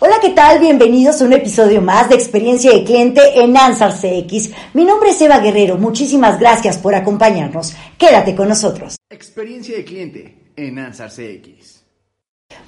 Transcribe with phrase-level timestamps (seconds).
[0.00, 0.58] Hola, ¿qué tal?
[0.58, 4.50] Bienvenidos a un episodio más de Experiencia de Cliente en Ansar CX.
[4.74, 5.78] Mi nombre es Eva Guerrero.
[5.78, 7.74] Muchísimas gracias por acompañarnos.
[7.96, 8.96] Quédate con nosotros.
[9.08, 11.83] Experiencia de Cliente en Ansar CX.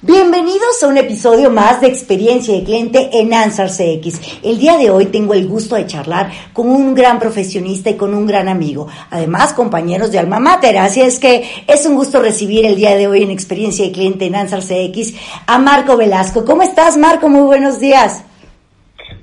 [0.03, 4.43] Bienvenidos a un episodio más de Experiencia de Cliente en Ansar CX.
[4.43, 8.13] El día de hoy tengo el gusto de charlar con un gran profesionista y con
[8.13, 10.77] un gran amigo, además compañeros de Alma Mater.
[10.77, 14.25] Así es que es un gusto recibir el día de hoy en Experiencia de Cliente
[14.27, 15.15] en CX
[15.47, 16.45] a Marco Velasco.
[16.45, 17.27] ¿Cómo estás, Marco?
[17.27, 18.23] Muy buenos días.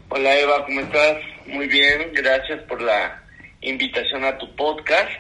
[0.09, 1.19] Hola, Eva, ¿cómo estás?
[1.47, 3.23] Muy bien, gracias por la
[3.61, 5.11] invitación a tu podcast.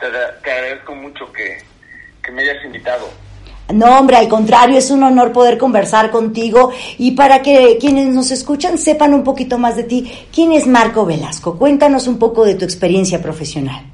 [0.00, 0.06] Te,
[0.50, 1.62] agradezco mucho que
[2.32, 3.27] me hayas invitado.
[3.72, 8.30] No, hombre, al contrario, es un honor poder conversar contigo y para que quienes nos
[8.30, 10.10] escuchan sepan un poquito más de ti.
[10.34, 11.58] ¿Quién es Marco Velasco?
[11.58, 13.84] Cuéntanos un poco de tu experiencia profesional.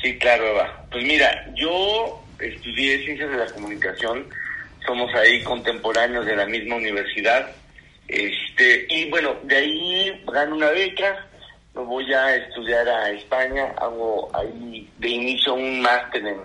[0.00, 0.86] Sí, claro, Eva.
[0.90, 4.24] Pues mira, yo estudié Ciencias de la Comunicación,
[4.86, 7.50] somos ahí contemporáneos de la misma universidad,
[8.06, 11.26] este y bueno, de ahí gano una beca,
[11.74, 16.40] me voy a estudiar a España, hago ahí de inicio un máster en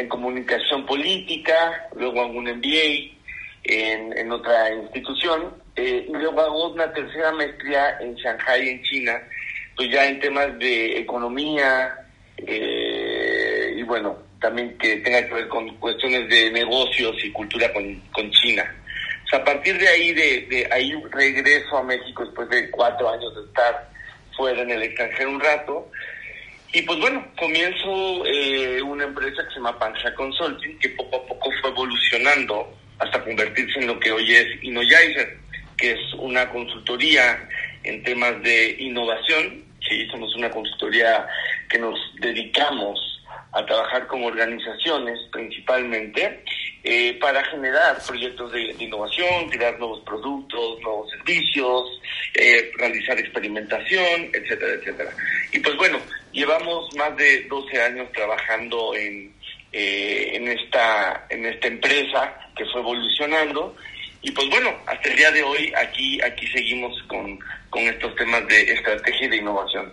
[0.00, 3.16] en comunicación política, luego hago un MBA
[3.64, 9.22] en, otra institución, eh, y luego hago una tercera maestría en Shanghai, en China,
[9.76, 11.94] pues ya en temas de economía
[12.38, 17.94] eh, y bueno, también que tenga que ver con cuestiones de negocios y cultura con,
[18.12, 18.64] con China.
[19.24, 23.10] O sea, a partir de ahí, de, de ahí regreso a México después de cuatro
[23.10, 23.90] años de estar
[24.36, 25.90] fuera en el extranjero un rato
[26.72, 31.26] y pues bueno, comienzo eh, una empresa que se llama Pancha Consulting, que poco a
[31.26, 35.38] poco fue evolucionando hasta convertirse en lo que hoy es InnoYizer,
[35.76, 37.48] que es una consultoría
[37.82, 39.64] en temas de innovación.
[39.88, 41.26] Sí, somos una consultoría
[41.68, 43.00] que nos dedicamos
[43.52, 46.44] a trabajar con organizaciones principalmente
[46.84, 52.00] eh, para generar proyectos de, innovación, crear nuevos productos, nuevos servicios,
[52.34, 55.10] eh, realizar experimentación, etcétera, etcétera.
[55.52, 55.98] Y pues bueno,
[56.32, 59.32] llevamos más de 12 años trabajando en,
[59.72, 63.74] eh, en, esta, en esta empresa que fue evolucionando.
[64.22, 67.38] Y pues bueno, hasta el día de hoy aquí, aquí seguimos con,
[67.70, 69.92] con estos temas de estrategia y de innovación.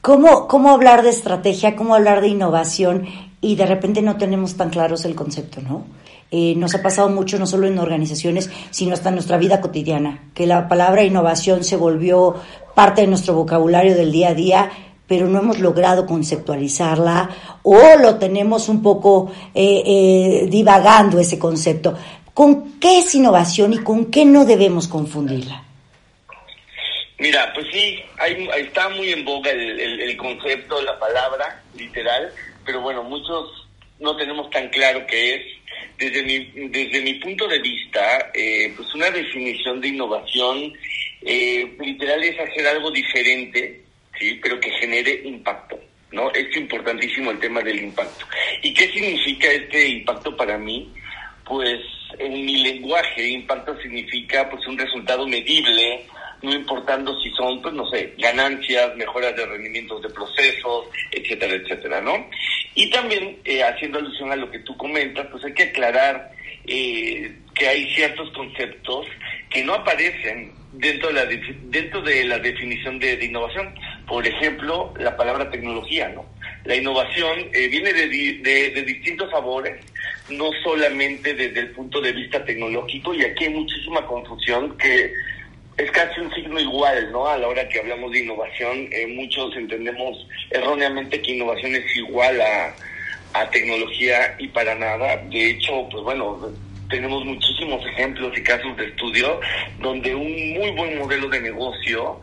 [0.00, 3.06] ¿Cómo, ¿Cómo hablar de estrategia, cómo hablar de innovación
[3.40, 5.86] y de repente no tenemos tan claros el concepto, ¿no?
[6.30, 10.30] Eh, nos ha pasado mucho no solo en organizaciones, sino hasta en nuestra vida cotidiana,
[10.34, 12.36] que la palabra innovación se volvió
[12.74, 14.70] parte de nuestro vocabulario del día a día,
[15.12, 21.98] pero no hemos logrado conceptualizarla o lo tenemos un poco eh, eh, divagando ese concepto.
[22.32, 25.64] ¿Con qué es innovación y con qué no debemos confundirla?
[27.18, 32.32] Mira, pues sí, hay, está muy en boga el, concepto, la palabra, literal,
[32.64, 33.68] pero bueno, muchos
[34.00, 35.42] no tenemos tan claro qué es.
[35.98, 40.72] Desde mi, desde mi punto de vista, eh, pues una definición de innovación
[41.20, 43.82] literal es hacer algo diferente,
[44.18, 45.78] sí, pero que genere impacto.
[46.12, 46.30] ¿no?
[46.32, 48.26] Es importantísimo el tema del impacto.
[48.62, 50.92] ¿Y qué significa este impacto para mí?
[51.44, 51.80] Pues
[52.18, 56.04] en mi lenguaje, impacto significa pues un resultado medible,
[56.42, 62.00] no importando si son, pues no sé, ganancias, mejoras de rendimientos de procesos, etcétera, etcétera,
[62.00, 62.28] ¿no?
[62.74, 66.32] Y también, eh, haciendo alusión a lo que tú comentas, pues hay que aclarar
[66.66, 69.06] eh, que hay ciertos conceptos
[69.50, 71.24] que no aparecen dentro de la,
[71.64, 73.74] dentro de la definición de, innovación.
[74.06, 76.24] Por ejemplo, la palabra tecnología, ¿no?
[76.64, 79.84] La innovación eh, viene de, de, de distintos sabores,
[80.28, 85.12] no solamente desde el punto de vista tecnológico, y aquí hay muchísima confusión que
[85.76, 87.26] es casi un signo igual, ¿no?
[87.26, 92.40] A la hora que hablamos de innovación, eh, muchos entendemos erróneamente que innovación es igual
[92.40, 92.74] a,
[93.32, 95.16] a tecnología y para nada.
[95.30, 96.52] De hecho, pues bueno,
[96.90, 99.40] tenemos muchísimos ejemplos y casos de estudio
[99.80, 102.20] donde un muy buen modelo de negocio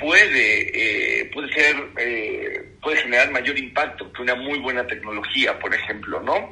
[0.00, 5.74] puede eh, puede ser eh, puede generar mayor impacto que una muy buena tecnología por
[5.74, 6.50] ejemplo no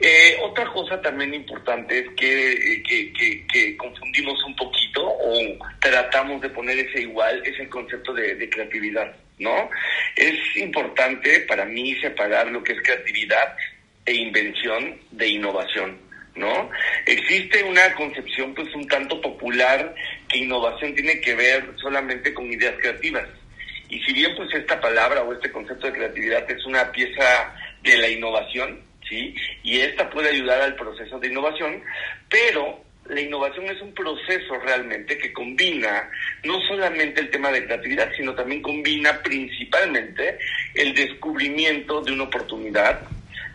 [0.00, 5.40] eh, otra cosa también importante es que, que, que, confundimos un poquito o
[5.80, 9.68] tratamos de poner ese igual, es el concepto de, de, creatividad, ¿no?
[10.14, 13.56] Es importante para mí separar lo que es creatividad
[14.06, 15.98] e invención de innovación,
[16.38, 16.70] ¿no?
[17.06, 19.94] Existe una concepción pues un tanto popular
[20.28, 23.28] que innovación tiene que ver solamente con ideas creativas.
[23.88, 27.96] Y si bien pues esta palabra o este concepto de creatividad es una pieza de
[27.96, 29.34] la innovación, ¿sí?
[29.62, 31.82] Y esta puede ayudar al proceso de innovación,
[32.28, 36.10] pero la innovación es un proceso realmente que combina
[36.44, 40.38] no solamente el tema de creatividad, sino también combina principalmente
[40.74, 43.02] el descubrimiento de una oportunidad,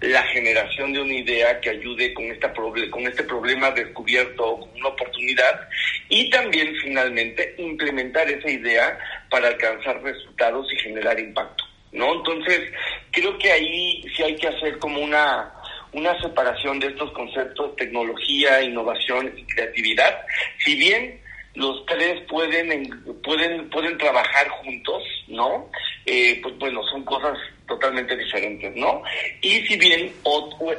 [0.03, 4.89] la generación de una idea que ayude con, esta con este problema descubierto, con una
[4.89, 5.67] oportunidad,
[6.09, 11.63] y también finalmente implementar esa idea para alcanzar resultados y generar impacto.
[11.93, 12.15] ¿no?
[12.15, 12.71] Entonces,
[13.11, 15.53] creo que ahí sí hay que hacer como una
[15.93, 20.25] una separación de estos conceptos, tecnología, innovación y creatividad.
[20.57, 21.21] Si bien
[21.53, 22.89] los tres pueden
[23.21, 25.69] pueden pueden trabajar juntos, ¿no?
[26.07, 29.03] Eh, pues bueno, son cosas totalmente diferentes, ¿no?
[29.41, 30.11] Y si bien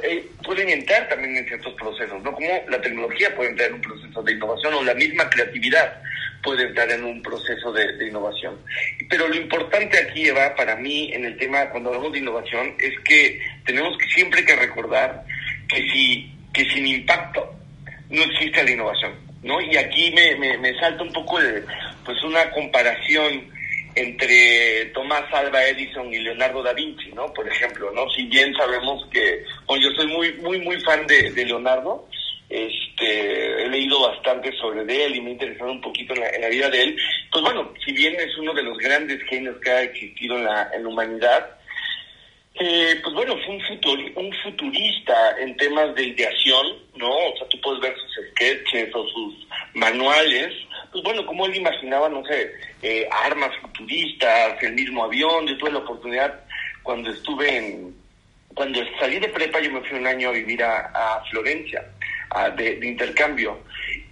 [0.03, 2.31] eh, pueden entrar también en ciertos procesos, ¿no?
[2.31, 6.01] Como la tecnología puede entrar en un proceso de innovación o la misma creatividad
[6.43, 8.59] puede entrar en un proceso de, innovación.
[9.09, 12.93] Pero lo importante aquí, Eva, para mí, en el tema, cuando hablamos de innovación, es
[12.99, 15.25] que tenemos que siempre que recordar
[15.67, 17.51] que, si, que sin impacto
[18.09, 19.59] no existe la innovación, ¿no?
[19.59, 21.39] Y aquí me, me, salta un poco
[22.05, 23.54] pues una comparación
[23.95, 27.33] entre Tomás Alba Edison y Leonardo da Vinci, ¿no?
[27.33, 28.09] Por ejemplo, ¿no?
[28.11, 32.07] Si bien sabemos que, yo soy muy, muy, muy fan de, de Leonardo,
[32.49, 36.69] este, he leído bastante sobre él y me he interesado un poquito en la, vida
[36.69, 36.97] de él.
[37.31, 40.69] Pues bueno, si bien es uno de los grandes genios que ha existido en la,
[40.73, 41.55] en la humanidad,
[42.55, 47.09] eh, pues bueno, fue un, futur, un futurista en temas de ideación, ¿no?
[47.09, 50.53] O sea, tú puedes ver sus sketches o sus manuales,
[50.95, 55.71] pues bueno, como él imaginaba, no sé, eh, armas futuristas, el mismo avión, yo tuve
[55.71, 56.39] la oportunidad
[56.83, 57.93] cuando estuve en,
[58.53, 61.83] cuando salí de prepa, yo me fui un año a vivir a Florencia
[62.55, 63.59] de, intercambio.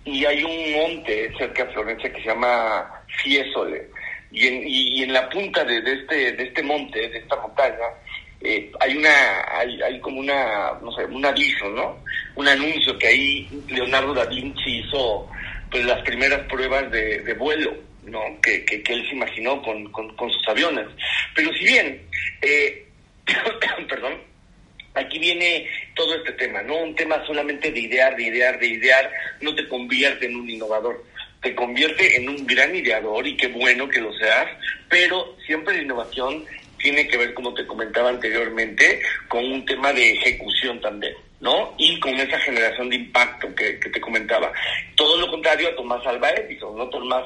[0.03, 3.89] Y hay un monte cerca de Florencia que se llama Fiesole.
[4.29, 7.87] Y en, y, en la punta de, este, de este monte, de esta montaña,
[8.41, 9.09] eh, hay una
[9.57, 11.97] hay, como una no sé un aviso no
[12.35, 15.29] un anuncio que ahí Leonardo da Vinci hizo
[15.73, 17.75] pues las primeras pruebas de, vuelo
[18.05, 20.87] no que, que, él se imaginó con, con, sus aviones
[21.35, 22.01] pero si bien
[22.41, 22.85] eh,
[23.89, 24.33] perdón
[24.95, 26.77] aquí viene todo este tema, ¿no?
[26.77, 29.11] Un tema solamente de idear, de idear, de idear,
[29.41, 31.03] no te convierte en un innovador,
[31.41, 34.47] te convierte en un gran ideador y qué bueno que lo seas,
[34.89, 36.45] pero siempre la innovación
[36.77, 41.13] tiene que ver, como te comentaba anteriormente, con un tema de ejecución también.
[41.43, 41.73] ¿No?
[41.77, 44.51] Y con esa generación de impacto que, te comentaba.
[44.95, 46.87] Todo lo contrario a Tomás Alba Edison, ¿no?
[46.87, 47.25] Tomás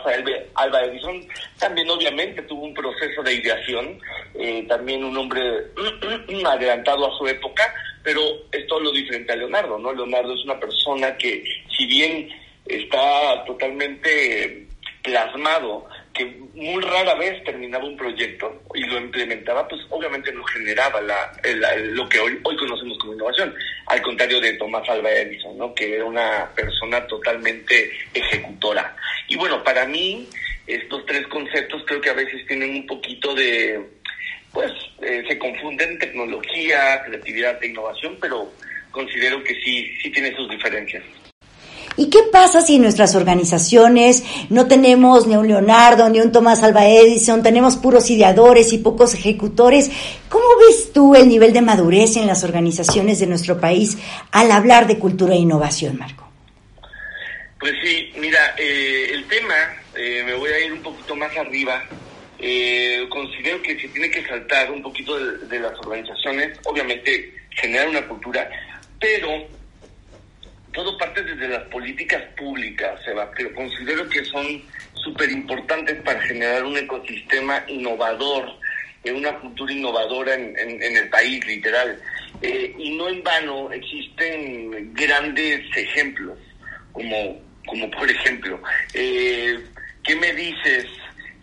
[0.56, 1.24] Alba Edison
[1.60, 4.00] también obviamente tuvo un proceso de ideación,
[4.34, 5.68] eh, también un hombre
[6.46, 7.72] adelantado a su época,
[8.04, 8.22] pero
[8.52, 9.94] es todo lo diferente a Leonardo, ¿no?
[9.94, 11.44] Leonardo es una persona que,
[11.78, 12.28] si bien
[12.66, 14.66] está totalmente
[15.04, 15.88] plasmado
[16.18, 16.26] que
[16.56, 21.32] muy rara vez terminaba un proyecto y lo implementaba, pues obviamente no generaba la,
[21.78, 23.54] lo que hoy, hoy conocemos como innovación,
[23.88, 25.74] al contrario de Tomás Alva Edison, ¿no?
[25.74, 28.96] que era una persona totalmente ejecutora.
[29.30, 30.28] Y bueno, para mí
[30.66, 33.82] estos tres conceptos creo que a veces tienen un poquito de,
[34.52, 38.52] pues eh, se confunden tecnología, creatividad e innovación, pero
[38.92, 41.04] considero que sí, sí tiene sus diferencias.
[41.98, 46.62] ¿Y qué pasa si en nuestras organizaciones no tenemos ni un Leonardo, ni un Tomás
[46.62, 49.90] Alba Edison, tenemos puros ideadores y pocos ejecutores?
[50.30, 53.98] ¿Cómo ves tú el nivel de madurez en las organizaciones de nuestro país
[54.32, 56.30] al hablar de cultura e innovación, Marco?
[57.60, 59.56] Pues sí, mira, eh, el tema,
[59.96, 61.84] eh, me voy a ir un poquito más arriba.
[62.38, 68.08] Eh, considero que se tiene que saltar un poquito de las organizaciones, obviamente generar una
[68.08, 68.48] cultura,
[69.00, 69.57] pero
[71.26, 74.62] desde las políticas públicas, Seba, pero considero que son
[74.94, 78.50] súper importantes para generar un ecosistema innovador,
[79.04, 82.00] eh, una cultura innovadora en, el país, literal.
[82.42, 86.38] Eh, y no en vano existen grandes ejemplos,
[86.92, 88.62] como, como por ejemplo,
[88.94, 89.60] eh,
[90.04, 90.86] ¿qué me dices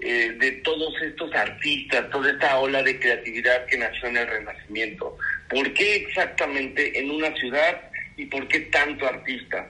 [0.00, 5.16] de todos estos artistas, toda esta ola de creatividad que nació en el Renacimiento?
[5.49, 7.81] ¿Por qué exactamente en una ciudad
[8.16, 9.68] y por qué tanto artista,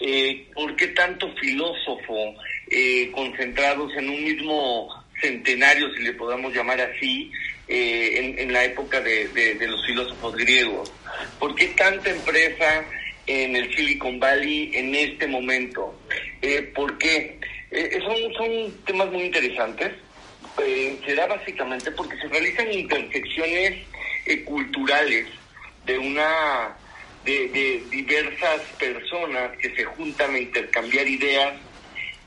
[0.00, 2.34] eh, por qué tanto filósofo
[2.70, 7.30] eh, concentrados en un mismo centenario, si le podamos llamar así,
[7.68, 10.92] eh, en, la época de, los filósofos griegos,
[11.38, 12.84] por qué tanta empresa
[13.26, 15.98] en el Silicon Valley en este momento,
[16.74, 17.38] por qué.
[18.00, 19.92] son, son temas muy interesantes.
[21.06, 23.86] se da básicamente porque se realizan intersecciones
[24.44, 25.26] culturales
[25.86, 26.76] de una
[27.24, 31.54] de, diversas personas que se juntan a intercambiar ideas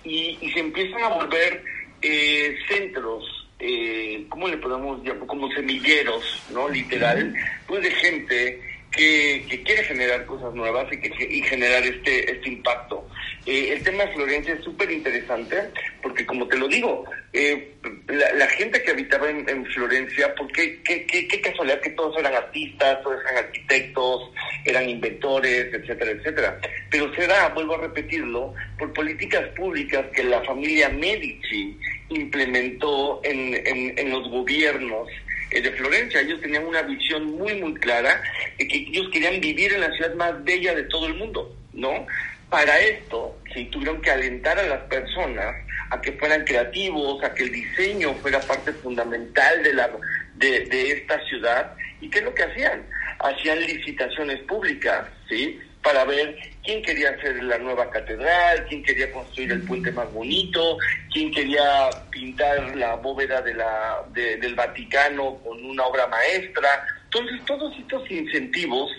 [0.03, 1.63] y, se empiezan a volver
[2.01, 5.27] eh, centros, eh, ¿cómo le podemos llamar?
[5.27, 6.69] Como semilleros, ¿no?
[6.69, 7.33] Literal,
[7.67, 8.61] pues de gente
[8.91, 13.07] que, quiere generar cosas nuevas y, que, y generar este, este impacto.
[13.47, 15.55] Eh, el tema de Florencia es súper interesante
[16.01, 17.75] porque como te lo digo, eh,
[18.07, 23.01] la, gente que habitaba en, Florencia, porque qué, qué, qué, casualidad que todos eran artistas,
[23.03, 24.31] todos eran arquitectos,
[24.65, 26.59] eran inventores, etcétera, etcétera.
[26.91, 31.77] Pero se da, vuelvo a repetirlo, por políticas públicas que la familia Medici
[32.09, 35.07] implementó en, en, en los gobiernos
[35.51, 36.19] eh, de Florencia.
[36.19, 38.21] Ellos tenían una visión muy, muy clara
[38.57, 42.05] de que ellos querían vivir en la ciudad más bella de todo el mundo, ¿no?
[42.49, 45.55] Para esto, sí, tuvieron que alentar a las personas
[45.89, 49.89] a que fueran creativos, a que el diseño fuera parte fundamental de, la,
[50.35, 51.73] de, de esta ciudad.
[52.01, 52.85] ¿Y qué es lo que hacían?
[53.19, 55.59] Hacían licitaciones públicas, ¿sí?
[55.87, 60.77] para ver quién quería hacer la nueva catedral, quién quería construir el puente más bonito,
[61.13, 66.85] quién quería pintar la bóveda de la, del Vaticano con una obra maestra.
[67.05, 68.91] Entonces, todos estos incentivos,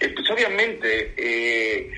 [0.00, 1.90] eh, pues obviamente, eh,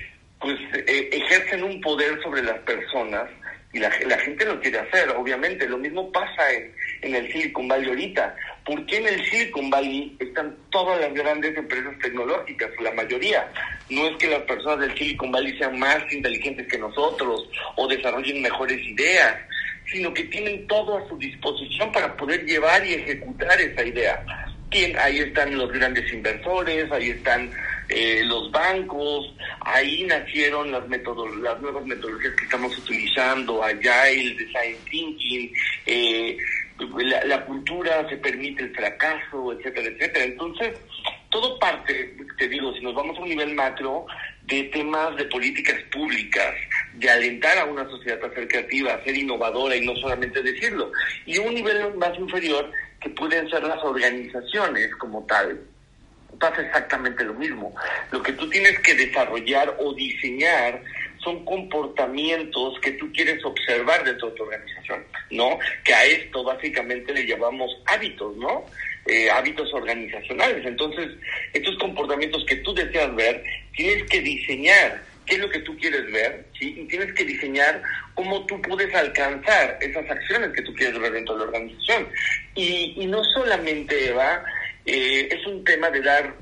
[0.43, 3.29] pues eh, ejercen un poder sobre las personas
[3.71, 5.67] y la, la, gente lo quiere hacer, obviamente.
[5.67, 8.35] Lo mismo pasa en, en el Silicon Valley ahorita.
[8.65, 12.69] ¿Por qué en el Silicon Valley están todas las grandes empresas tecnológicas?
[12.81, 13.47] La mayoría.
[13.89, 18.41] No es que las personas del Silicon Valley sean más inteligentes que nosotros o desarrollen
[18.41, 19.37] mejores ideas,
[19.91, 24.23] sino que tienen todo a su disposición para poder llevar y ejecutar esa idea.
[24.99, 27.49] Ahí están los grandes inversores, ahí están
[27.89, 35.53] eh, los bancos, ahí nacieron las, las nuevas metodologías que estamos utilizando, Agile, Design Thinking,
[35.85, 36.37] eh,
[37.25, 40.25] la, cultura se permite el fracaso, etcétera, etcétera.
[40.25, 40.73] Entonces,
[41.29, 44.05] todo parte, te digo, si nos vamos a un nivel macro,
[44.45, 46.53] de temas de políticas públicas,
[46.95, 50.91] de alentar a una sociedad a ser creativa, a ser innovadora y no solamente decirlo.
[51.25, 55.59] Y un nivel más inferior, que pueden ser las organizaciones como tal,
[56.43, 57.73] pasa exactamente lo mismo.
[58.11, 60.81] Lo que tú tienes que desarrollar o diseñar
[61.23, 65.57] son comportamientos que tú quieres observar dentro de tu organización, ¿no?
[65.85, 68.65] Que a esto básicamente le llamamos hábitos, ¿no?
[69.05, 70.65] Eh, hábitos organizacionales.
[70.65, 71.11] Entonces,
[71.53, 73.41] estos comportamientos que tú deseas ver,
[73.73, 76.75] tienes que diseñar qué es lo que tú quieres ver, ¿sí?
[76.77, 77.81] Y tienes que diseñar
[78.15, 82.09] cómo tú puedes alcanzar esas acciones que tú quieres ver dentro de la organización.
[82.53, 84.43] Y, y no solamente, Eva,
[84.85, 86.35] eh, es un tema de dar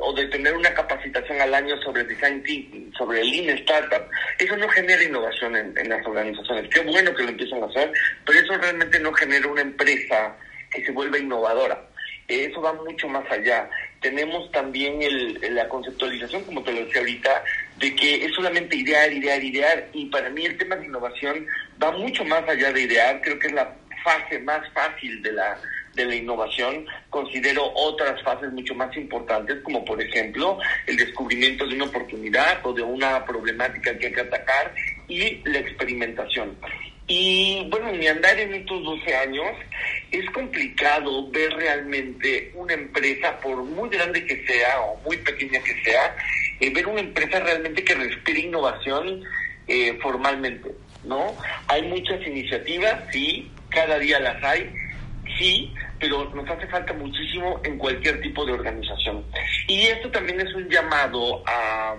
[0.00, 4.56] o de tener una capacitación al año sobre design thinking, sobre el lean startup, eso
[4.56, 6.70] no genera innovación en, las organizaciones.
[6.70, 7.92] Qué bueno que lo empiezan a hacer,
[8.24, 10.36] pero eso realmente no genera una empresa
[10.70, 11.80] que se vuelva innovadora.
[12.26, 13.68] Eso va mucho más allá.
[14.00, 17.44] Tenemos también el, la conceptualización, como te lo decía ahorita,
[17.76, 19.88] de que es solamente idear, idear, idear.
[19.92, 21.46] Y para mí el tema de innovación
[21.82, 23.20] va mucho más allá de idear.
[23.20, 25.58] Creo que es la fase más fácil de la,
[25.94, 31.76] de la innovación, considero otras fases mucho más importantes, como por ejemplo el descubrimiento de
[31.76, 34.74] una oportunidad o de una problemática que hay que atacar
[35.08, 36.56] y la experimentación.
[37.06, 39.50] Y bueno, mi andar en estos 12 años
[40.10, 45.82] es complicado ver realmente una empresa, por muy grande que sea o muy pequeña que
[45.82, 46.16] sea,
[46.60, 49.22] eh, ver una empresa realmente que respire innovación
[49.66, 50.70] eh, formalmente,
[51.04, 51.36] ¿no?
[51.68, 54.70] Hay muchas iniciativas, sí, cada día las hay,
[55.38, 59.24] sí, pero nos hace falta muchísimo en cualquier tipo de organización.
[59.68, 61.96] Y esto también es un llamado a,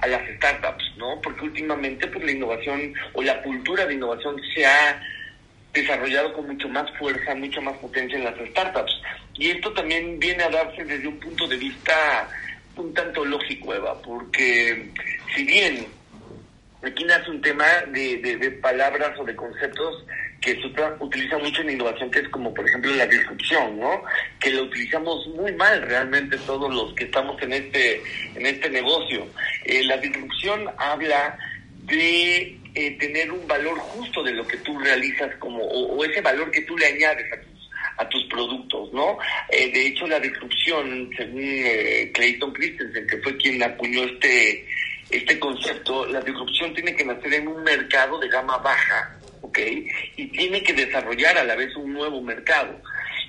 [0.00, 1.20] a las startups, ¿no?
[1.22, 5.00] Porque últimamente pues la innovación o la cultura de innovación se ha
[5.72, 8.92] desarrollado con mucho más fuerza, mucha más potencia en las startups.
[9.34, 12.28] Y esto también viene a darse desde un punto de vista
[12.76, 14.90] un tanto lógico, Eva, porque
[15.34, 15.86] si bien
[16.82, 20.04] aquí nace un tema de, de, de palabras o de conceptos
[20.44, 20.66] que se
[21.00, 24.02] utiliza mucho en innovación, que es como por ejemplo la disrupción, ¿no?
[24.38, 28.02] Que lo utilizamos muy mal realmente todos los que estamos en este,
[28.34, 29.26] en este negocio.
[29.64, 31.38] Eh, la disrupción habla
[31.84, 36.50] de eh, tener un valor justo de lo que tú realizas como, o, ese valor
[36.50, 39.16] que tú le añades a tus, a tus productos, ¿no?
[39.50, 41.42] Eh, de hecho, la disrupción, según
[42.12, 44.66] Clayton Christensen, que fue quien acuñó este,
[45.08, 49.58] este concepto, la disrupción tiene que nacer en un mercado de gama baja, ¿ok?
[50.16, 52.80] Y tiene que desarrollar a la vez un nuevo mercado.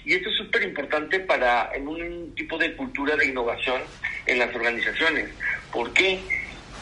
[0.06, 3.82] Y esto es súper importante para en un tipo de cultura de innovación
[4.26, 5.30] en las organizaciones.
[5.72, 6.20] ¿Por qué?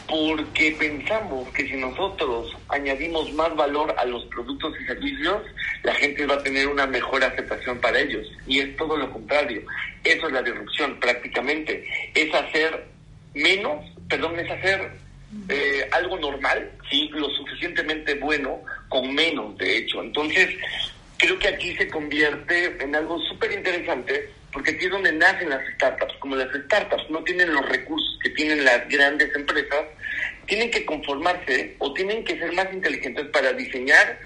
[0.06, 5.42] Porque pensamos que si nosotros añadimos más valor a los productos y servicios,
[5.82, 8.26] la gente va a tener una mejor aceptación para ellos.
[8.46, 9.62] Y es todo lo contrario.
[10.04, 11.84] Eso es la disrupción prácticamente.
[12.14, 12.86] Es hacer
[13.32, 15.03] menos, perdón, es hacer
[15.48, 20.02] eh, algo normal, sí, lo suficientemente bueno, con menos, de hecho.
[20.02, 20.56] Entonces,
[21.18, 25.66] creo que aquí se convierte en algo súper interesante, porque aquí es donde nacen las
[25.74, 26.14] startups.
[26.18, 29.84] Como las startups no tienen los recursos que tienen las grandes empresas,
[30.46, 34.18] tienen que conformarse o tienen que ser más inteligentes para diseñar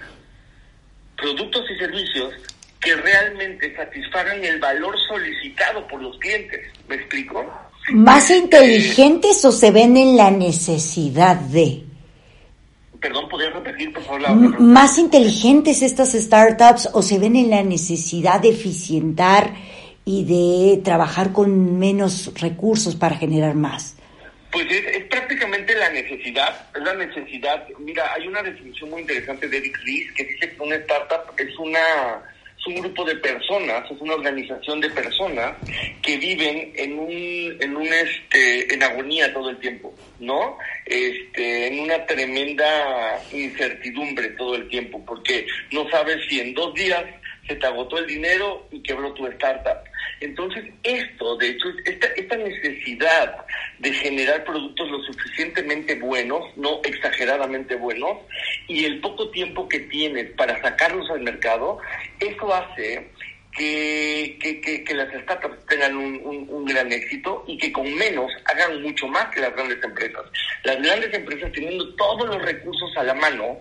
[1.17, 2.33] productos y servicios
[2.79, 6.71] que realmente satisfagan el valor solicitado por los clientes.
[6.87, 7.68] ¿Me explico?
[7.93, 11.83] ¿Más inteligentes o se ven en la necesidad de?
[12.99, 14.59] Perdón, ¿podrías repetir, por favor?
[14.59, 19.53] ¿Más inteligentes estas startups o se ven en la necesidad de eficientar
[20.05, 23.95] y de trabajar con menos recursos para generar más?
[24.51, 27.67] Pues es, prácticamente la necesidad, es la necesidad.
[27.79, 31.57] Mira, hay una definición muy interesante de Eric Ries que dice que una startup es
[31.59, 31.79] una
[32.59, 35.53] es un grupo de personas, es una organización de personas
[36.01, 40.57] que viven en un, en un este, en agonía todo el tiempo, ¿no?
[40.85, 47.03] Este, en una tremenda incertidumbre todo el tiempo, porque no sabes si en dos días
[47.47, 49.88] se te agotó el dinero y quebró tu startup.
[50.21, 53.45] Entonces, esto, de hecho, esta, necesidad
[53.79, 58.17] de generar productos lo suficientemente buenos, no exageradamente buenos,
[58.67, 61.79] y el poco tiempo que tienes para sacarlos al mercado,
[62.19, 63.07] eso hace
[63.51, 68.81] que, que, que, las startups tengan un, un, gran éxito y que con menos hagan
[68.81, 70.23] mucho más que las grandes empresas.
[70.63, 73.59] Las grandes empresas, teniendo todos los recursos a la mano,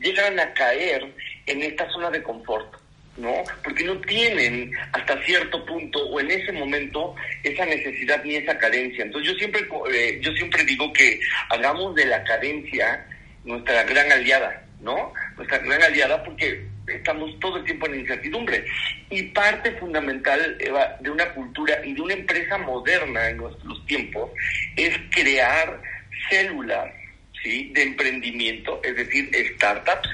[0.00, 1.06] llegan a caer
[1.46, 2.74] en esta zona de confort.
[3.16, 3.42] ¿No?
[3.62, 9.04] Porque no tienen hasta cierto punto o en ese momento esa necesidad ni esa carencia.
[9.04, 13.06] Entonces yo siempre, eh, yo siempre digo que hagamos de la carencia
[13.44, 15.12] nuestra gran aliada, ¿no?
[15.36, 18.64] Nuestra gran aliada porque estamos todo el tiempo en incertidumbre.
[19.10, 20.58] Y parte fundamental
[21.00, 24.30] de una cultura y de una empresa moderna en nuestros tiempos
[24.76, 25.80] es crear
[26.28, 26.99] células
[27.42, 27.70] ¿sí?
[27.74, 30.08] de emprendimiento, es decir, startups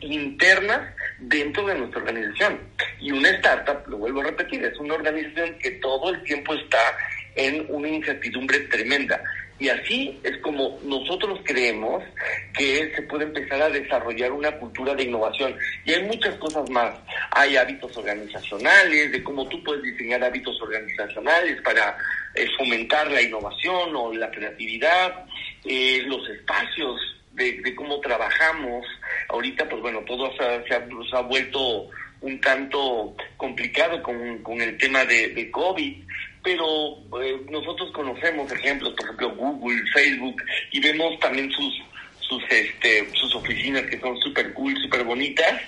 [0.00, 2.60] internas dentro de nuestra organización.
[3.00, 6.96] Y una startup, lo vuelvo a repetir, es una organización que todo el tiempo está
[7.34, 9.20] en una incertidumbre tremenda.
[9.58, 12.02] Y así es como nosotros creemos
[12.52, 15.54] que se puede empezar a desarrollar una cultura de innovación.
[15.84, 16.96] Y hay muchas cosas más.
[17.30, 21.96] Hay hábitos organizacionales, de cómo tú puedes diseñar hábitos organizacionales para
[22.34, 25.26] eh, fomentar la innovación o la creatividad,
[25.64, 27.00] eh, los espacios
[27.32, 28.86] de, cómo trabajamos.
[29.28, 31.88] Ahorita, pues bueno, todo se ha, vuelto
[32.20, 36.02] un tanto complicado con, con el tema de, de COVID,
[36.42, 41.82] pero eh, nosotros conocemos ejemplos, por ejemplo, Google, Facebook, y vemos también sus
[42.20, 45.60] sus este sus oficinas que son súper cool, súper bonitas.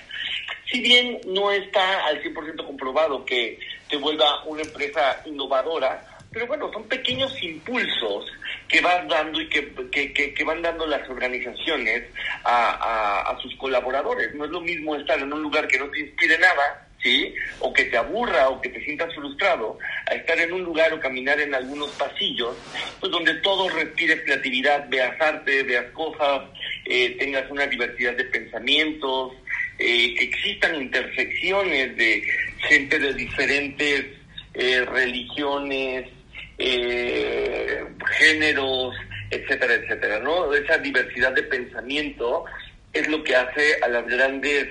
[0.71, 6.71] Si bien no está al 100% comprobado que te vuelva una empresa innovadora, pero bueno,
[6.73, 8.25] son pequeños impulsos
[8.67, 12.03] que van dando y que, que, que, van dando las organizaciones
[12.43, 14.33] a, a, sus colaboradores.
[14.33, 17.33] No es lo mismo estar en un lugar que no te inspire nada, ¿sí?
[17.59, 19.77] O que te aburra o que te sientas frustrado,
[20.09, 22.55] a estar en un lugar o caminar en algunos pasillos,
[22.99, 26.43] pues donde todo respire creatividad, veas arte, veas cosas,
[26.85, 29.33] eh, tengas una diversidad de pensamientos,
[29.77, 32.23] eh, que existan intersecciones de
[32.59, 34.05] gente de diferentes
[34.53, 36.09] eh, religiones,
[36.57, 37.74] eh,
[38.17, 38.95] géneros,
[39.29, 40.53] etcétera, etcétera, ¿no?
[40.53, 42.45] Esa diversidad de pensamiento
[42.93, 44.67] es lo que hace a las grandes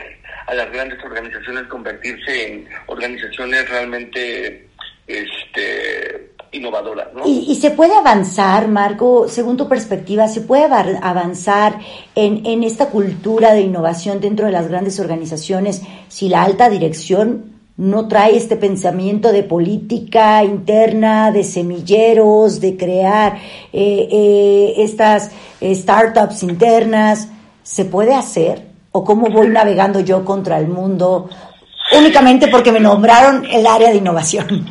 [0.47, 4.69] a las grandes organizaciones convertirse en organizaciones realmente
[5.07, 7.27] este innovadoras, ¿no?
[7.27, 11.81] ¿Y, y se puede avanzar, Marco, según tu perspectiva, se puede avanzar
[12.15, 17.54] en, en esta cultura de innovación dentro de las grandes organizaciones si la alta dirección
[17.77, 23.37] no trae este pensamiento de política interna, de semilleros, de crear
[23.73, 27.29] eh, eh, estas eh, startups internas.
[27.63, 28.63] ¿Se puede hacer?
[28.93, 31.29] ¿O cómo voy navegando yo contra el mundo
[31.99, 34.71] únicamente porque me nombraron el área de innovación?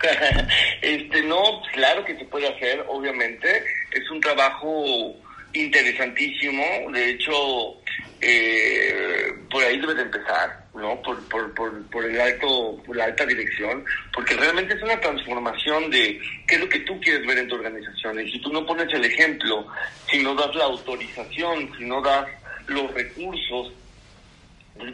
[0.82, 1.40] este no,
[1.72, 3.48] claro que se puede hacer, obviamente.
[3.92, 4.84] Es un trabajo
[5.52, 6.62] interesantísimo.
[6.92, 7.32] De hecho,
[9.50, 11.00] por ahí debe de empezar ¿no?
[11.02, 15.90] Por, por, por, por, el alto, por la alta dirección, porque realmente es una transformación
[15.90, 18.20] de qué es lo que tú quieres ver en tu organización.
[18.20, 19.66] Y si tú no pones el ejemplo,
[20.10, 22.26] si no das la autorización, si no das
[22.66, 23.72] los recursos,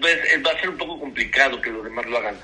[0.00, 2.36] pues va a ser un poco complicado que los demás lo hagan.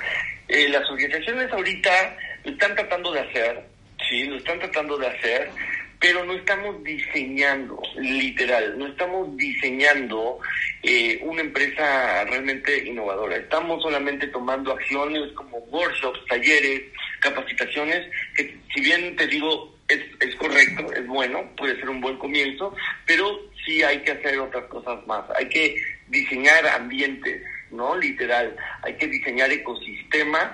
[0.48, 3.64] Eh, las organizaciones ahorita lo están tratando de hacer,
[4.08, 5.50] sí, lo están tratando de hacer,
[5.98, 10.40] pero no estamos diseñando, literal, no estamos diseñando
[10.82, 13.36] eh, una empresa realmente innovadora.
[13.36, 16.82] Estamos solamente tomando acciones como workshops, talleres,
[17.20, 22.16] capacitaciones, que si bien te digo es, es correcto, es bueno, puede ser un buen
[22.18, 22.74] comienzo,
[23.06, 25.24] pero sí hay que hacer otras cosas más.
[25.36, 25.76] Hay que
[26.08, 27.96] diseñar ambientes, ¿no?
[27.96, 30.52] Literal, hay que diseñar ecosistemas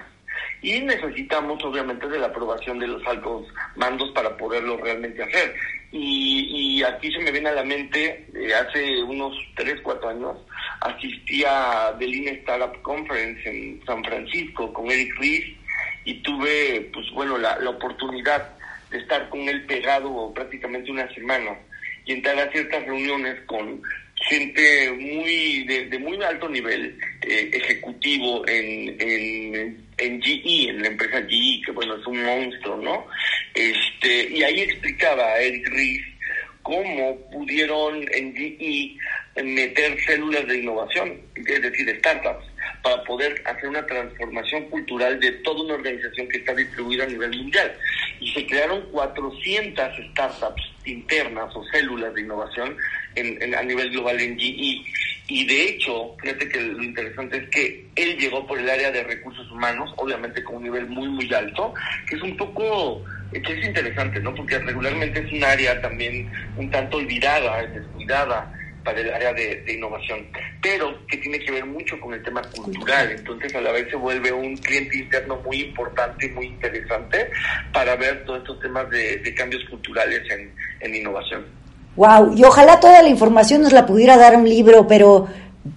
[0.61, 5.55] y necesitamos obviamente de la aprobación de los altos mandos para poderlo realmente hacer.
[5.91, 10.37] Y, aquí se me viene a la mente, eh, hace unos 3, 4 años,
[10.81, 15.57] asistí a The Startup Conference en San Francisco con Eric Ries
[16.05, 18.51] y tuve, pues bueno, la, la oportunidad
[18.91, 21.57] de estar con él pegado prácticamente una semana
[22.05, 23.83] y entrar a ciertas reuniones con
[24.29, 31.23] gente muy de, muy alto nivel eh, ejecutivo en, en, en, GE, en la empresa
[31.29, 33.07] GE, que bueno, es un monstruo, ¿no?
[33.55, 36.03] Este, y ahí explicaba a Eric Ries
[36.63, 38.97] cómo pudieron en GE
[39.43, 42.45] meter células de innovación, es decir, startups,
[42.83, 47.37] para poder hacer una transformación cultural de toda una organización que está distribuida a nivel
[47.37, 47.73] mundial.
[48.21, 52.77] Y se crearon 400 startups internas o células de innovación
[53.15, 54.85] en, a nivel global en GE.
[55.31, 59.05] Y de hecho, fíjate que lo interesante es que él llegó por el área de
[59.05, 61.75] recursos humanos, obviamente con un nivel muy, muy alto,
[62.09, 64.35] que es un poco, que es interesante, ¿no?
[64.35, 68.51] Porque regularmente es un área también un tanto olvidada, descuidada
[68.83, 70.27] para el área de, innovación,
[70.63, 73.11] pero que tiene que ver mucho con el tema cultural.
[73.11, 77.31] Entonces, a la vez se vuelve un cliente interno muy importante y muy interesante
[77.75, 81.58] para ver todos estos temas de, cambios culturales en, en innovación.
[81.99, 85.27] Wow, y ojalá toda la información nos la pudiera dar un libro, pero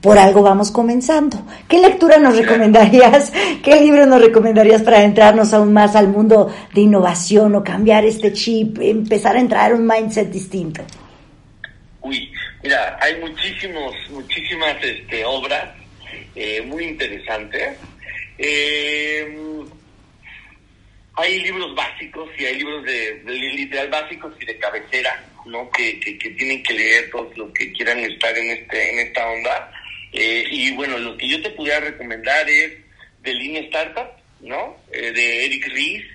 [0.02, 1.44] por algo vamos comenzando.
[1.68, 3.34] ¿Qué lectura nos recomendarías?
[3.64, 8.34] ¿Qué libro nos recomendarías para entrarnos aún más al mundo de innovación o cambiar este
[8.34, 10.84] chip, empezar a entrar a un mindset distinto?
[12.02, 12.32] Uy,
[12.62, 15.72] mira, hay muchísimos, muchísimas este, obras
[16.36, 17.78] eh, muy interesantes.
[18.38, 19.51] Eh,
[21.22, 25.70] hay libros básicos y hay libros de, literal básicos y de cabecera ¿no?
[25.72, 25.94] Que,
[26.38, 29.72] tienen que leer todos los que quieran estar en este en esta onda.
[30.14, 32.74] Eh, y bueno, lo que yo te pudiera recomendar es
[33.24, 34.78] The Lean Startup, ¿no?
[34.92, 36.06] Eh, de Eric Ries.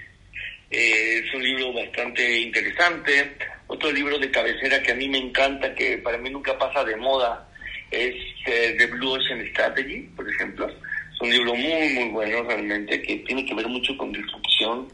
[0.71, 3.37] Eh, es un libro bastante interesante.
[3.69, 6.97] Otro libro de cabecera que a mí me encanta, que para mí nunca pasa de
[6.97, 7.49] moda,
[7.91, 8.15] es
[8.45, 10.73] The Blue Ocean Strategy, por ejemplo.
[11.17, 14.87] Es un libro muy, muy bueno realmente, que tiene que ver mucho con disrupción.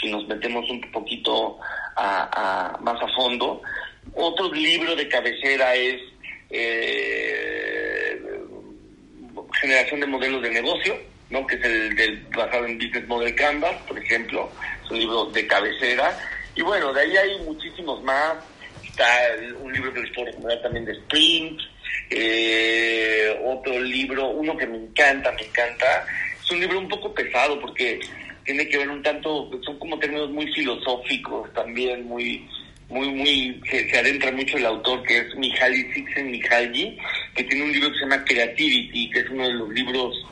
[0.00, 1.56] Si nos metemos un poquito
[1.96, 3.62] a, más a fondo.
[4.14, 6.00] Otro libro de cabecera es
[6.50, 8.20] eh,
[9.60, 10.98] Generación de Modelos de Negocio,
[11.30, 11.46] ¿no?
[11.46, 14.50] que es el del, basado en Business Model Canvas, por ejemplo.
[14.84, 16.18] Es un libro de cabecera.
[16.56, 18.34] Y bueno, de ahí hay muchísimos más.
[18.84, 19.06] Está
[19.62, 21.60] un libro que les puedo recomendar también de Sprint.
[22.10, 26.06] Eh, otro libro, uno que me encanta, me encanta.
[26.42, 28.00] Es un libro un poco pesado porque
[28.44, 32.48] tiene que ver un tanto, son como términos muy filosóficos también, muy,
[32.88, 36.98] muy, muy, se, se adentra mucho el autor que es Mihaly Csikszentmihalyi,
[37.34, 40.26] que tiene un libro que se llama Creativity, que es uno de los libros,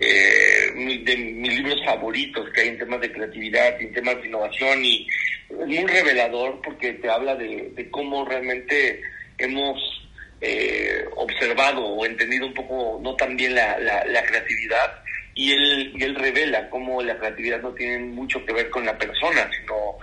[0.00, 4.84] eh, de mis libros favoritos que hay en temas de creatividad, en temas de innovación
[4.84, 5.06] y
[5.50, 9.00] muy revelador porque te habla de cómo realmente
[9.38, 10.00] hemos
[10.40, 15.00] eh, observado o entendido un poco no tan bien la, la, la creatividad
[15.34, 18.96] y él, y él revela cómo la creatividad no tiene mucho que ver con la
[18.98, 19.98] persona, sino,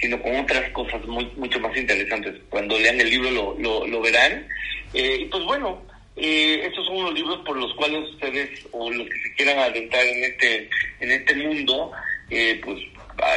[0.00, 2.34] sino con otras cosas muy, mucho más interesantes.
[2.50, 4.46] Cuando lean el libro lo, lo, verán.
[4.92, 5.82] Eh, y pues bueno,
[6.16, 10.04] eh, estos son los libros por los cuales ustedes o los que se quieran adentrar
[10.04, 10.68] en este,
[11.00, 11.92] en este mundo,
[12.30, 12.78] eh, pues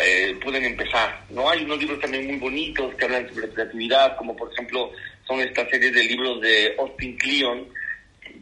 [0.03, 1.23] eh, pueden empezar.
[1.29, 4.91] no Hay unos libros también muy bonitos que hablan sobre creatividad, como por ejemplo
[5.27, 7.67] son estas series de libros de Austin Kleon,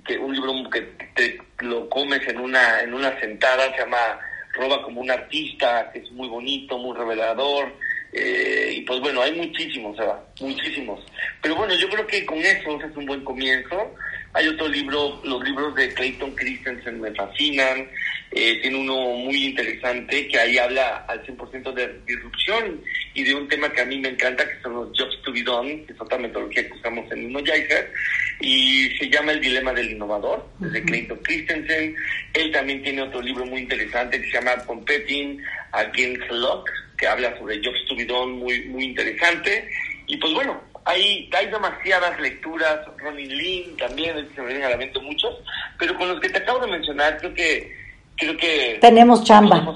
[0.05, 0.81] que un libro que
[1.15, 4.19] te lo comes en una en una sentada se llama
[4.53, 7.73] roba como un artista que es muy bonito muy revelador
[8.13, 9.97] eh, y pues bueno hay muchísimos
[10.39, 11.03] muchísimos.
[11.41, 13.95] Pero bueno yo creo que con eso es un buen comienzo.
[14.33, 17.89] Hay otro libro los libros de Clayton Christensen me fascinan
[18.37, 22.81] eh, tiene uno muy interesante que ahí habla al 100% de disrupción
[23.13, 25.41] y de un tema que a mí me encanta, que son los jobs to be
[25.41, 27.93] done, que es otra metodología que usamos en InnoJaiser,
[28.41, 31.95] y se llama El Dilema del Innovador, de Clayton Christensen.
[32.33, 37.37] Él también tiene otro libro muy interesante que se llama Competing Against Luck, que habla
[37.39, 39.69] sobre jobs to be done, muy, muy interesante.
[40.07, 44.77] Y pues bueno, hay, hay demasiadas lecturas, Ronnie Lynn también, se me vienen a la
[44.77, 45.37] mente muchos,
[45.79, 47.84] pero con los que te acabo de mencionar, creo que
[48.15, 49.75] creo que tenemos chamba.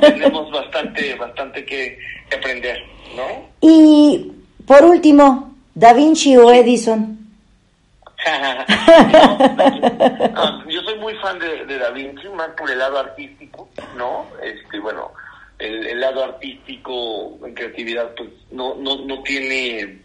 [0.00, 1.98] Tenemos, bastante, bastante que,
[2.36, 2.82] aprender,
[3.16, 3.48] ¿no?
[3.60, 4.32] Y
[4.66, 7.18] por último, Da Vinci o Edison.
[10.68, 14.26] yo soy muy fan de, de, Da Vinci, más por el lado artístico, ¿no?
[14.42, 15.12] Este, bueno,
[15.58, 20.02] el, el lado artístico en creatividad, pues no, no, no tiene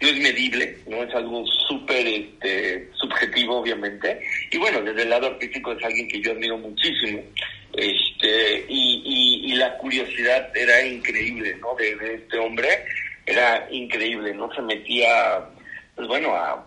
[0.00, 4.20] no es medible, no es algo súper este, subjetivo, obviamente.
[4.50, 7.22] Y bueno, desde el lado artístico es alguien que yo admiro muchísimo.
[7.72, 11.74] Este, y, y, la curiosidad era increíble, ¿no?
[11.74, 12.68] De, este hombre.
[13.26, 14.52] era increíble, ¿no?
[14.54, 15.40] Se metía,
[15.96, 16.64] pues bueno, a,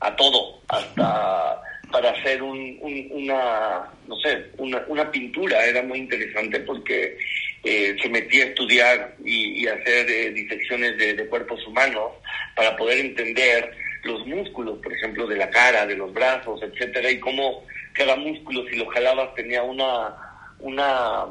[0.00, 2.78] a todo, hasta para hacer un,
[3.12, 5.64] una, no sé, una, una pintura.
[5.64, 7.16] Era muy interesante porque
[7.64, 12.12] eh, se metía a estudiar y, hacer eh, disecciones de, de, cuerpos humanos
[12.56, 13.72] para poder entender
[14.02, 18.64] los músculos, por ejemplo, de la cara, de los brazos, etcétera, y cómo cada músculo,
[18.68, 20.14] si lo jalabas, tenía una,
[20.58, 21.26] una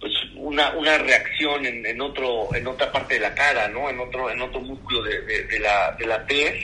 [0.00, 3.98] pues una, una reacción en, en otro en otra parte de la cara no en
[3.98, 6.54] otro en otro músculo de, de, la de la tez.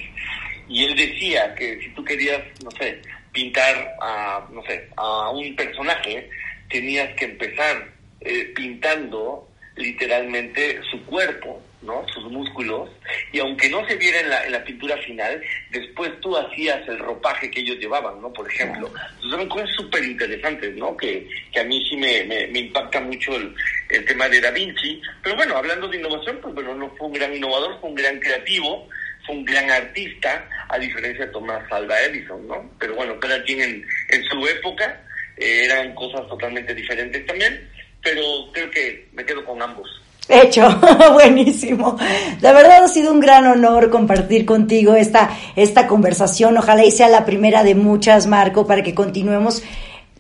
[0.69, 3.01] Y él decía que si tú querías no sé
[3.33, 6.29] pintar a no sé a un personaje
[6.69, 7.89] tenías que empezar
[8.25, 12.07] eh, pintando literalmente su cuerpo ¿no?
[12.09, 12.91] sus músculos,
[13.33, 16.99] y aunque no se viera en la, en la pintura final, después tú hacías el
[16.99, 18.33] ropaje que ellos llevaban, ¿no?
[18.33, 18.87] Por ejemplo.
[18.87, 20.97] Entonces son cosas súper interesantes, ¿no?
[20.97, 23.55] Que, que a mí sí me, me, impacta mucho el,
[23.89, 25.03] el, tema de Da Vinci.
[25.23, 28.21] Pero bueno, hablando de innovación, pues bueno, no fue un gran innovador, fue un gran
[28.21, 28.89] creativo,
[29.27, 32.71] fue un gran artista, a diferencia de Thomas Alva Edison, ¿no?
[32.79, 35.01] Pero bueno, cada quien en, en su época
[35.37, 37.69] eh, eran cosas totalmente diferentes también,
[38.03, 39.89] pero creo que me quedo con ambos.
[40.29, 40.69] Hecho,
[41.13, 41.97] buenísimo.
[42.41, 46.57] De verdad ha sido un gran honor compartir contigo esta, esta conversación.
[46.57, 49.63] Ojalá y sea la primera de muchas, Marco, para que continuemos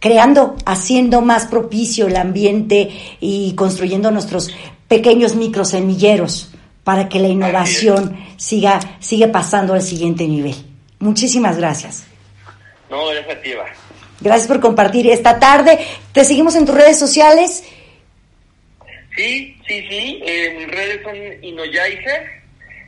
[0.00, 2.90] creando, haciendo más propicio el ambiente
[3.20, 4.50] y construyendo nuestros
[4.88, 10.56] pequeños microsemilleros para que la innovación siga, siga pasando al siguiente nivel.
[10.98, 12.04] Muchísimas gracias.
[12.90, 13.50] No, gracias a ti,
[14.22, 15.78] Gracias por compartir esta tarde.
[16.12, 17.64] Te seguimos en tus redes sociales.
[19.16, 20.22] Sí, sí, sí.
[20.24, 22.30] Eh, mis redes son Inoyaiser,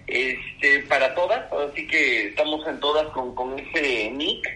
[0.07, 1.53] este, para todas.
[1.53, 4.49] Así que estamos en todas con, con ese nick.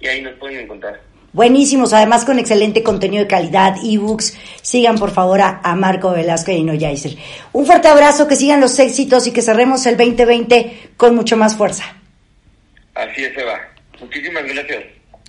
[0.00, 1.00] Y ahí nos pueden encontrar.
[1.32, 4.36] Buenísimos, además con excelente contenido de calidad, ebooks.
[4.62, 7.16] Sigan por favor a, Marco Velasco y Inoyaiser.
[7.52, 11.56] Un fuerte abrazo, que sigan los éxitos y que cerremos el 2020 con mucho más
[11.56, 11.84] fuerza.
[12.94, 13.60] Así es, Eva.
[14.00, 14.84] Muchísimas gracias.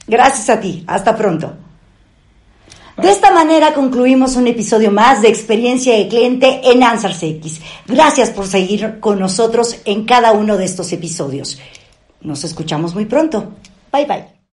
[0.07, 0.83] Gracias a ti.
[0.87, 1.55] Hasta pronto.
[2.97, 7.61] De esta manera concluimos un episodio más de Experiencia de Cliente en Answers X.
[7.87, 11.59] Gracias por seguir con nosotros en cada uno de estos episodios.
[12.21, 13.53] Nos escuchamos muy pronto.
[13.91, 14.40] Bye bye.